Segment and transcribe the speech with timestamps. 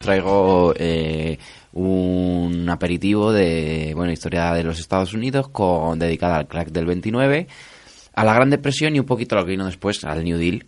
[0.00, 1.38] Traigo eh,
[1.74, 7.46] un aperitivo de bueno historia de los Estados Unidos con dedicada al crack del 29,
[8.14, 10.64] a la Gran Depresión y un poquito a lo que vino después, al New Deal.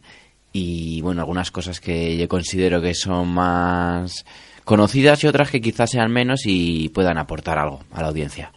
[0.53, 4.27] Y bueno, algunas cosas que yo considero que son más
[4.65, 8.53] conocidas y otras que quizás sean menos y puedan aportar algo a la audiencia.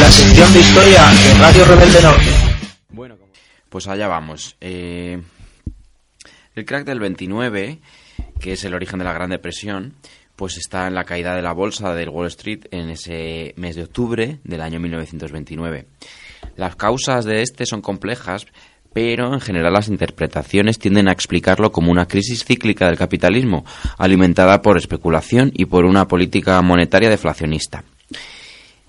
[0.00, 2.41] La sección de historia de Radio Rebelde Norte.
[3.72, 4.54] Pues allá vamos.
[4.60, 5.18] Eh,
[6.54, 7.78] el crack del 29,
[8.38, 9.94] que es el origen de la Gran Depresión,
[10.36, 13.84] pues está en la caída de la bolsa del Wall Street en ese mes de
[13.84, 15.86] octubre del año 1929.
[16.54, 18.46] Las causas de este son complejas,
[18.92, 23.64] pero en general las interpretaciones tienden a explicarlo como una crisis cíclica del capitalismo,
[23.96, 27.84] alimentada por especulación y por una política monetaria deflacionista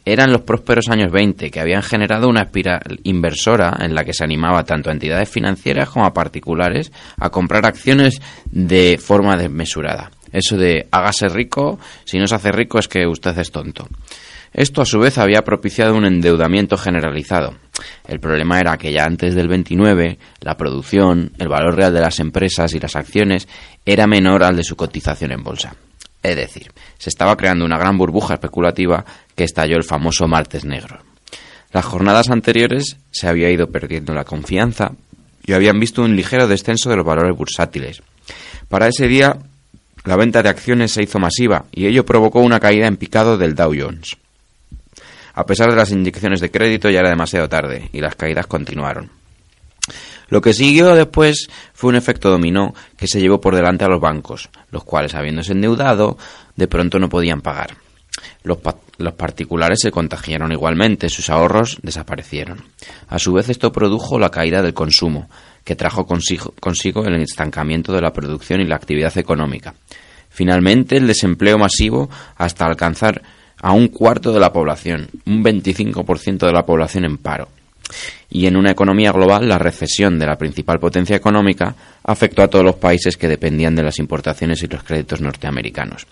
[0.06, 4.23] eran los prósperos años 20, que habían generado una espiral inversora en la que se
[4.23, 10.12] animaba tanto a entidades financieras como a particulares a comprar acciones de forma desmesurada.
[10.31, 13.88] Eso de hágase rico, si no se hace rico es que usted es tonto.
[14.52, 17.56] Esto a su vez había propiciado un endeudamiento generalizado.
[18.08, 22.20] El problema era que ya antes del 29 la producción, el valor real de las
[22.20, 23.48] empresas y las acciones
[23.84, 25.76] era menor al de su cotización en bolsa.
[26.24, 31.00] Es decir, se estaba creando una gran burbuja especulativa que estalló el famoso martes negro.
[31.74, 34.94] Las jornadas anteriores se había ido perdiendo la confianza
[35.46, 38.02] y habían visto un ligero descenso de los valores bursátiles.
[38.70, 39.38] Para ese día,
[40.06, 43.56] la venta de acciones se hizo masiva y ello provocó una caída en picado del
[43.56, 44.16] Dow Jones.
[45.34, 49.09] A pesar de las inyecciones de crédito ya era demasiado tarde y las caídas continuaron.
[50.29, 54.01] Lo que siguió después fue un efecto dominó que se llevó por delante a los
[54.01, 56.17] bancos, los cuales, habiéndose endeudado,
[56.56, 57.78] de pronto no podían pagar.
[58.44, 58.59] Los,
[59.16, 62.63] particulares se contagiaron igualmente, sus ahorros desaparecieron.
[63.09, 65.29] A su vez esto produjo la caída del consumo,
[65.63, 69.73] que trajo consigo, el estancamiento de la producción y la actividad económica.
[70.29, 73.22] Finalmente, el desempleo masivo hasta alcanzar
[73.61, 77.47] a un cuarto de la población, un 25% de la población en paro
[78.30, 82.66] y en una economía global la recesión de la principal potencia económica afectó a todos
[82.66, 86.08] los países que dependían de las importaciones y los créditos norteamericanos.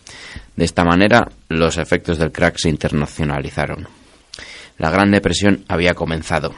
[0.55, 3.87] De esta manera, los efectos del crack se internacionalizaron.
[4.77, 6.53] La Gran Depresión había comenzado.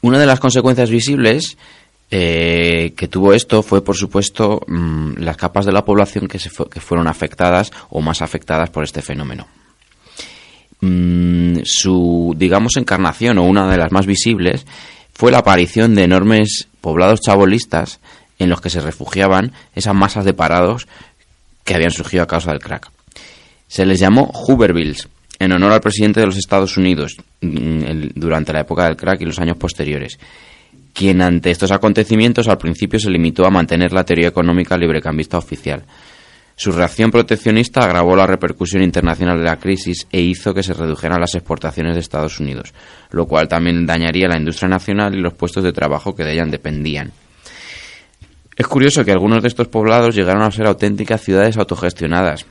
[0.00, 1.56] Una de las consecuencias visibles
[2.10, 6.50] eh, que tuvo esto fue, por supuesto, mm, las capas de la población que, se
[6.70, 9.46] que fueron afectadas o más afectadas por este fenómeno.
[10.80, 14.66] Mm, su, digamos, encarnación o una de las más visibles
[15.12, 18.00] fue la aparición de enormes poblados chabolistas
[18.38, 20.86] en los que se refugiaban esas masas de parados
[21.64, 22.90] que habían surgido a causa del crack.
[23.66, 25.08] Se les llamó Hoovervilles,
[25.38, 29.24] en honor al presidente de los Estados Unidos mm, durante la época del crack y
[29.24, 30.18] los años posteriores,
[30.92, 35.84] quien ante estos acontecimientos al principio se limitó a mantener la teoría económica librecambista oficial,
[36.58, 41.20] su reacción proteccionista agravó la repercusión internacional de la crisis e hizo que se redujeran
[41.20, 42.74] las exportaciones de Estados Unidos,
[43.12, 46.44] lo cual también dañaría la industria nacional y los puestos de trabajo que de ella
[46.46, 47.12] dependían.
[48.56, 52.44] Es curioso que algunos de estos poblados llegaron a ser auténticas ciudades autogestionadas.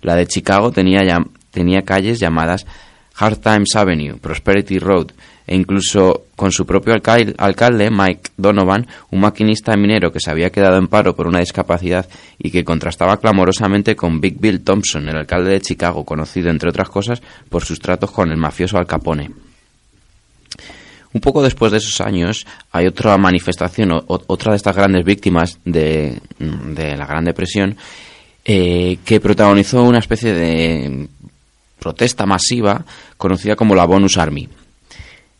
[0.00, 2.66] La de Chicago tenía, tenía calles llamadas
[3.16, 5.12] Hard Times Avenue, Prosperity Road,
[5.46, 10.76] e incluso con su propio alcalde, Mike Donovan, un maquinista minero que se había quedado
[10.76, 12.08] en paro por una discapacidad
[12.38, 16.88] y que contrastaba clamorosamente con Big Bill Thompson, el alcalde de Chicago, conocido entre otras
[16.88, 19.30] cosas por sus tratos con el mafioso Al Capone.
[21.14, 26.18] Un poco después de esos años hay otra manifestación, otra de estas grandes víctimas de,
[26.38, 27.76] la Gran Depresión,
[28.44, 31.08] eh, que protagonizó una especie de
[31.82, 32.84] protesta masiva
[33.16, 34.48] conocida como la Bonus Army.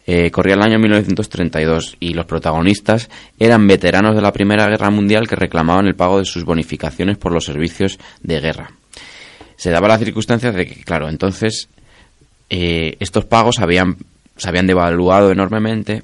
[0.05, 3.09] Eh, corría el año 1932 y los protagonistas
[3.39, 7.33] eran veteranos de la Primera Guerra Mundial que reclamaban el pago de sus bonificaciones por
[7.33, 8.73] los servicios de guerra.
[9.57, 11.69] Se daba la circunstancia de que, claro, entonces
[12.51, 13.97] eh, estos pagos habían,
[14.37, 16.03] se habían devaluado enormemente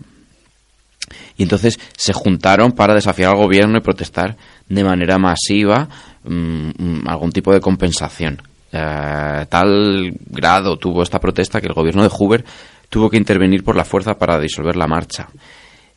[1.37, 4.37] y entonces se juntaron para desafiar al gobierno y protestar
[4.69, 5.89] de manera masiva
[6.23, 8.41] mm, mm, algún tipo de compensación.
[8.73, 12.45] Eh, tal grado tuvo esta protesta que el gobierno de Hoover
[12.89, 15.29] tuvo que intervenir por la fuerza para disolver la marcha.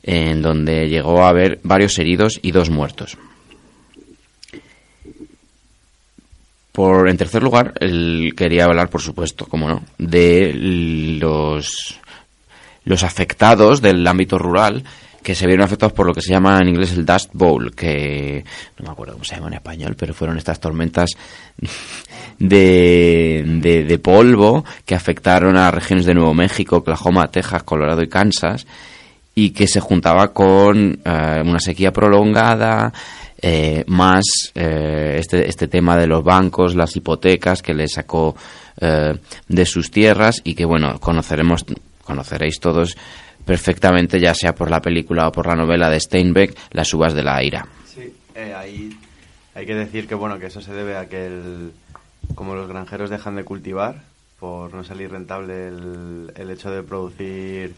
[0.04, 3.18] en donde llegó a haber varios heridos y dos muertos.
[6.72, 10.54] Por, en tercer lugar, él quería hablar, por supuesto, como no, de
[11.20, 12.00] los,
[12.86, 14.84] los afectados del ámbito rural
[15.22, 18.44] que se vieron afectados por lo que se llama en inglés el Dust Bowl, que
[18.80, 21.12] no me acuerdo cómo se llama en español, pero fueron estas tormentas
[22.40, 28.66] de, de, polvo que afectaron a regiones de Nuevo México, Oklahoma, Texas, Colorado y Kansas,
[29.36, 32.92] y que se juntaba con eh, una sequía prolongada,
[33.44, 34.24] eh, más
[34.56, 38.36] eh, este, este tema de los bancos, las hipotecas que le sacó
[38.82, 41.66] de sus tierras y que, bueno, conoceremos,
[42.04, 42.98] conoceréis todos
[43.46, 47.24] perfectamente, ya sea por la película o por la novela de Steinbeck, Las uvas de
[47.24, 47.68] la ira.
[47.86, 48.98] Sí, eh, ahí
[49.56, 51.72] hay que decir que bueno que eso se debe a que el,
[52.36, 54.04] como los granjeros dejan de cultivar
[54.40, 57.76] por no salir rentable el, el hecho de producir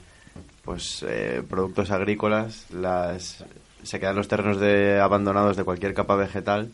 [0.64, 3.44] pues eh, productos agrícolas, las,
[3.84, 6.72] se quedan los terrenos de, abandonados de cualquier capa vegetal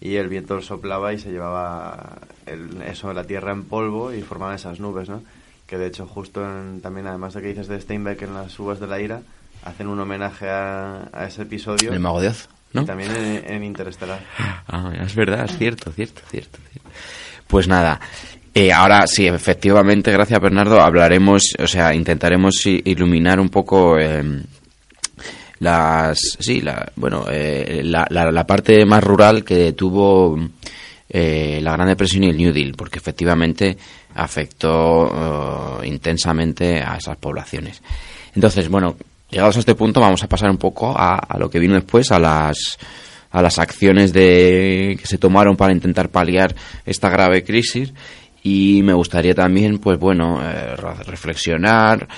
[0.00, 4.54] y el viento soplaba y se llevaba el, eso la tierra en polvo y formaban
[4.54, 5.22] esas nubes, ¿no?
[5.66, 6.40] Que de hecho justo
[6.82, 9.22] también además de que dices de Steinbeck en las uvas de la ira
[9.64, 12.82] hacen un homenaje a, ese episodio el mago de Oz ¿no?
[12.82, 13.10] y también
[13.46, 14.20] en, Interestelar
[14.68, 16.58] ah, es verdad es cierto cierto cierto,
[17.46, 18.00] pues nada
[18.56, 24.44] eh, ahora sí, efectivamente, gracias Bernardo, hablaremos, o sea, intentaremos iluminar un poco em,
[25.58, 30.38] las, sí, la, bueno, eh, la, la, parte más rural que tuvo
[31.16, 33.78] eh, la Gran Depresión y el New Deal, porque efectivamente
[34.16, 37.80] afectó eh, intensamente a esas poblaciones.
[38.34, 38.96] Entonces, bueno,
[39.30, 42.18] llegados a este punto vamos a pasar un poco a, lo que vino después, a
[42.18, 42.78] las
[43.30, 46.52] a las acciones de, que se tomaron para intentar paliar
[46.84, 47.92] esta grave crisis
[48.42, 50.74] y me gustaría también, pues bueno, eh,
[51.06, 52.08] reflexionar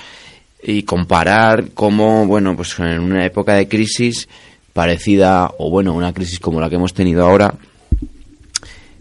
[0.63, 4.27] y comparar cómo, bueno, pues en una época de crisis
[4.73, 7.53] parecida o bueno, una crisis como la que hemos tenido ahora,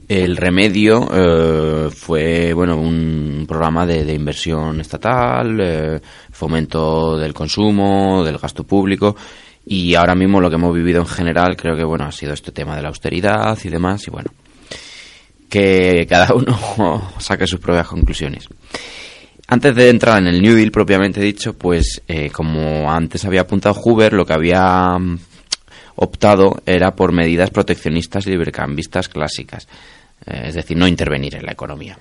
[0.08, 6.00] el remedio eh, fue bueno un programa de, inversión estatal, eh,
[6.30, 9.16] fomento del consumo, del gasto público
[9.64, 12.52] y ahora mismo lo que hemos vivido en general creo que bueno ha sido este
[12.52, 14.30] tema de la austeridad y demás y bueno
[15.48, 18.48] que cada uno saque sus propias conclusiones.
[19.48, 23.76] Antes de entrar en el New Deal propiamente dicho, pues eh, como antes había apuntado
[23.76, 25.18] Hoover, lo que había mm,
[25.96, 29.68] optado era por medidas proteccionistas y libercambistas clásicas.
[30.24, 31.98] Eh, es decir, no intervenir en la economía.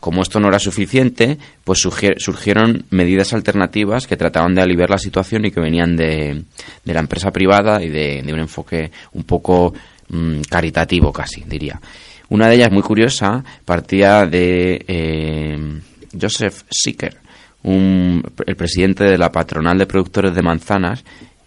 [0.00, 5.46] Como esto no era suficiente, pues surgieron medidas alternativas que trataban de aliviar la situación
[5.46, 6.42] y que venían de,
[6.84, 9.72] la empresa privada y de, un enfoque un poco
[10.08, 11.80] mm, caritativo casi, diría.
[12.28, 15.80] Una de ellas, muy curiosa, partía de eh,
[16.20, 17.16] Joseph Sicker,
[17.64, 21.02] el presidente de la patronal de productores de manzanas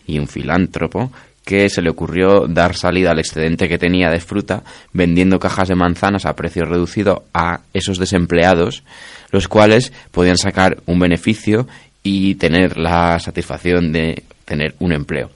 [0.07, 1.11] y un filántropo
[1.47, 5.75] que se le ocurrió dar salida al excedente que tenía de fruta vendiendo cajas de
[5.75, 8.83] manzanas a precio reducido a esos desempleados,
[9.31, 11.65] los cuales podían sacar un beneficio
[12.03, 15.31] y tener la satisfacción de tener un empleo.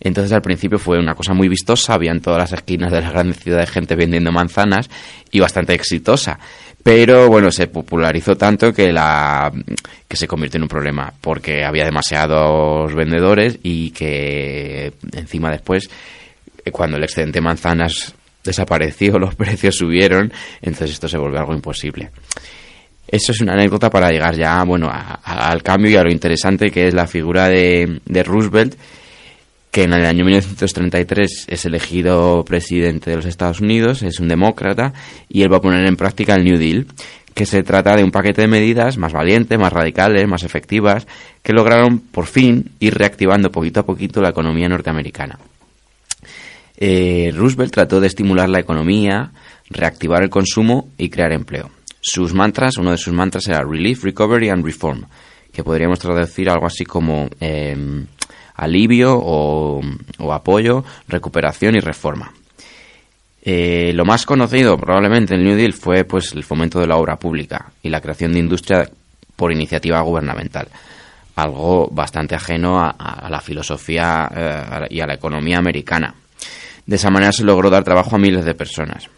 [0.00, 3.12] Entonces al principio fue una cosa muy vistosa, había en todas las esquinas de las
[3.12, 4.88] grandes ciudades gente vendiendo manzanas
[5.30, 6.38] y bastante exitosa.
[6.82, 9.52] Pero bueno, se popularizó tanto que, la,
[10.08, 15.90] que se convirtió en un problema porque había demasiados vendedores y que encima después,
[16.64, 21.52] eh, cuando el excedente de manzanas desapareció, los precios subieron, entonces esto se volvió algo
[21.52, 22.10] imposible.
[23.06, 26.86] Eso es una anécdota para llegar ya bueno, al cambio y a lo interesante que
[26.86, 28.76] es la figura de Roosevelt,
[29.70, 34.92] que en el año 1933 es elegido presidente de los Estados Unidos, es un demócrata,
[35.28, 36.86] y él va a poner en práctica el New Deal,
[37.34, 41.06] que se trata de un paquete de medidas más valientes, más radicales, más efectivas,
[41.42, 45.38] que lograron por fin ir reactivando poquito a poquito la economía norteamericana.
[46.76, 49.30] Eh, Roosevelt trató de estimular la economía,
[49.68, 51.70] reactivar el consumo y crear empleo.
[52.00, 55.04] Sus mantras, uno de sus mantras era Relief, Recovery and Reform,
[55.52, 58.06] que podríamos traducir algo así como em,
[58.60, 59.82] alivio o,
[60.32, 62.32] apoyo, recuperación y reforma.
[63.42, 66.96] Eh, lo más conocido probablemente en el New Deal fue pues el fomento de la
[66.96, 68.90] obra pública y la creación de industria
[69.34, 70.68] por iniciativa gubernamental,
[71.36, 76.14] algo bastante ajeno a, la filosofía eh, y a la economía americana.
[76.84, 79.08] De esa manera se logró dar trabajo a miles de personas.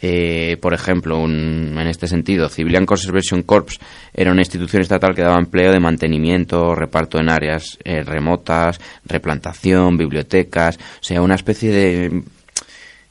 [0.00, 3.78] Eh, por ejemplo, en este sentido, Civilian Conservation Corps
[4.12, 9.96] era una institución estatal que daba empleo de mantenimiento, reparto en áreas eh, remotas, replantación,
[9.96, 12.22] bibliotecas, o sea, una especie de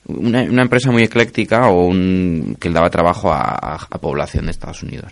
[0.05, 5.11] una, empresa muy ecléctica o un, que daba trabajo a, población de Estados Unidos.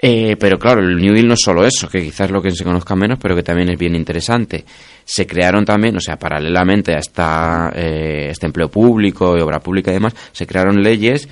[0.00, 2.52] Eh, pero claro, el New Deal no es solo eso, que quizás es lo que
[2.52, 4.64] se conozca menos, pero que también es bien interesante.
[5.04, 9.90] Se crearon también, o sea, paralelamente a esta, eh, este empleo público y obra pública
[9.90, 11.28] y demás, se crearon leyes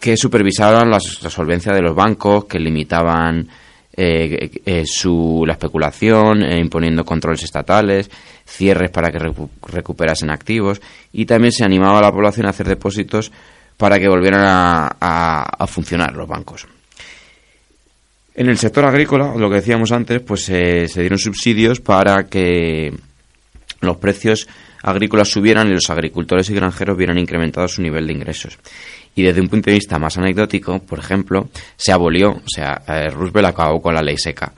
[0.00, 3.46] que supervisaban la, solvencia de los bancos, que limitaban
[3.92, 8.10] eh, eh, su, la especulación, eh, imponiendo controles estatales,
[8.46, 10.80] cierres para que recuperasen activos
[11.12, 13.30] y también se animaba a la población a hacer depósitos
[13.76, 16.66] para que volvieran a, funcionar los bancos.
[18.34, 22.92] En el sector agrícola, lo que decíamos antes, pues se dieron subsidios para que
[23.80, 24.48] los precios
[24.82, 28.58] agrícolas subieran y los agricultores y granjeros vieran incrementado su nivel de ingresos.
[29.14, 33.10] Y desde un punto de vista más anecdótico, por ejemplo, se abolió, o sea, eh,
[33.10, 34.52] Roosevelt acabó con la ley seca,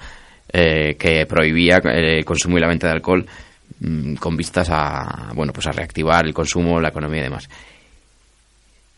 [0.53, 3.27] eh, que prohibía eh, el consumo y la venta de alcohol
[3.81, 7.49] mm, con vistas a, bueno, pues a reactivar el consumo, la economía y demás.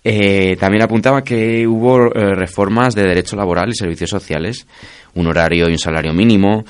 [0.05, 4.67] También apuntaba que hubo reformas de derecho laboral y servicios sociales,
[5.15, 6.65] un horario y un salario mínimo.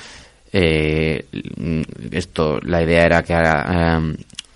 [2.11, 3.33] esto, la idea era que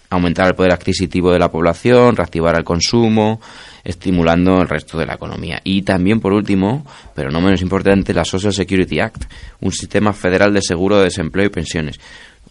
[0.09, 3.39] aumentar el poder adquisitivo de la población, reactivar el consumo,
[3.83, 5.61] estimulando el resto de la economía.
[5.63, 9.25] Y también, por último, pero no menos importante, la Social Security Act,
[9.61, 11.99] un sistema federal de seguro de desempleo y pensiones.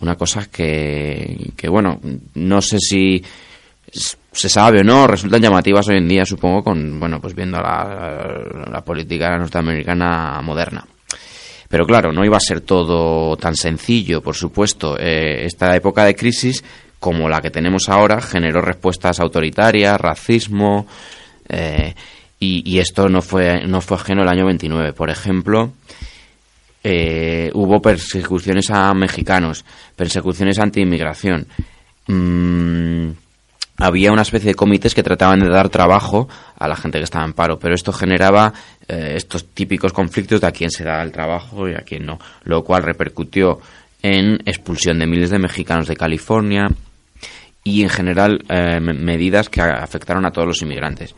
[0.01, 2.01] Una cosa que, que bueno,
[2.35, 3.23] no sé si
[3.91, 8.67] se sabe o no, resultan llamativas hoy en día, supongo, con, bueno, pues viendo la,
[8.71, 10.87] la política norteamericana moderna.
[11.69, 14.97] Pero claro, no iba a ser todo tan sencillo, por supuesto.
[14.99, 16.65] Eh, esta época de crisis
[16.99, 20.87] como la que tenemos ahora generó respuestas autoritarias, racismo,
[21.49, 21.95] eh,
[22.41, 24.93] y, esto no fue, no fue ajeno el año 29.
[24.93, 25.73] Por ejemplo,
[26.85, 29.65] eh, hubo persecuciones a mexicanos,
[29.97, 31.49] persecuciones anti-inmigración.
[32.07, 33.11] Mm,
[33.79, 37.25] había una especie de comités que trataban de dar trabajo a la gente que estaba
[37.25, 38.53] en paro, pero esto generaba
[38.87, 42.19] eh, estos típicos conflictos de a quién se da el trabajo y a quién no,
[42.45, 43.61] lo cual repercutió
[44.03, 46.69] en expulsión de miles de mexicanos de California,
[47.69, 51.15] y en general eh, medidas que afectaron a todos los inmigrantes.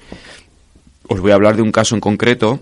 [1.09, 2.61] Os voy a hablar de un caso en concreto,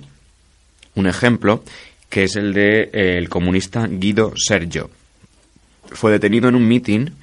[0.95, 1.63] un ejemplo,
[2.11, 4.91] que es el de eh, el comunista Guido Sergio.
[5.91, 7.15] Fue detenido en un mitin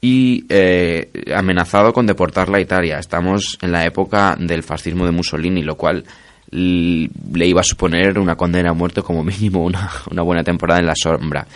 [0.00, 2.98] y eh, amenazado con deportarla a Italia.
[2.98, 6.04] Estamos en la época del fascismo de Mussolini, lo cual
[6.52, 10.86] le iba a suponer una condena a muerte como mínimo una, una buena temporada en
[10.86, 11.46] la sombra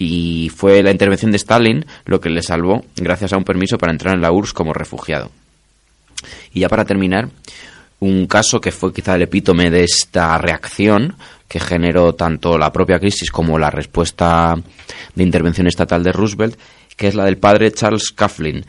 [0.00, 3.92] y fue la intervención de Stalin lo que le salvó gracias a un permiso para
[3.92, 5.30] entrar en la URSS como refugiado.
[6.54, 7.28] Y ya para terminar,
[8.00, 12.98] un caso que fue quizá el epítome de esta reacción que generó tanto la propia
[12.98, 14.54] crisis como la respuesta
[15.14, 16.58] de intervención estatal de Roosevelt,
[17.00, 18.62] que es la del padre Charles Coughlin.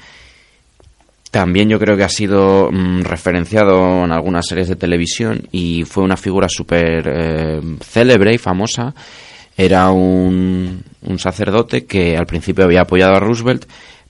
[1.32, 6.06] También yo creo que ha sido mm, referenciado en algunas series de televisión y fue
[6.06, 8.96] una figura súper eh, célebre y famosa
[9.58, 10.82] era un,
[11.18, 13.66] sacerdote que al principio había apoyado a Roosevelt,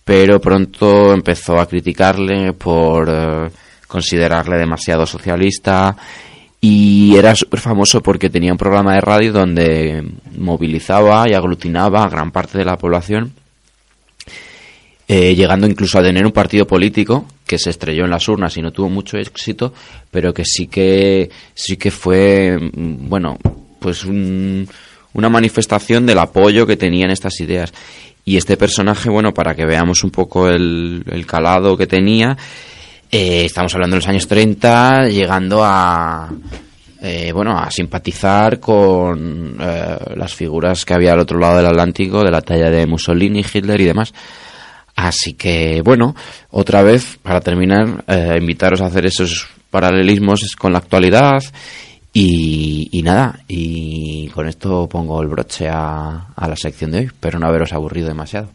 [0.05, 3.49] pero pronto empezó a criticarle por eh,
[3.87, 5.97] considerarle demasiado socialista
[6.61, 10.03] y era súper famoso porque tenía un programa de radio donde
[10.37, 13.33] movilizaba y aglutinaba a gran parte de la población,
[15.13, 18.61] eh, llegando incluso a tener un partido político que se estrelló en las urnas y
[18.61, 19.73] no tuvo mucho éxito,
[20.09, 23.37] pero que sí que sí que fue mm, bueno,
[23.77, 24.69] pues un
[25.13, 27.73] una manifestación del apoyo que tenían estas ideas.
[28.23, 32.37] Y este personaje, bueno, para que veamos un poco el, calado que tenía,
[33.11, 36.31] eh, estamos hablando de los años 30, llegando a,
[37.01, 42.23] eh, bueno, a simpatizar con eh, las figuras que había al otro lado del Atlántico,
[42.23, 44.13] de la talla de Mussolini, Hitler y demás.
[45.01, 46.15] Así que, bueno,
[46.51, 48.05] otra vez, para terminar,
[48.39, 51.41] invitaros a hacer esos paralelismos con la actualidad
[52.13, 57.05] y, nada, y con esto pongo el broche a, a la sección de hoy.
[57.05, 58.49] Espero no haberos aburrido demasiado.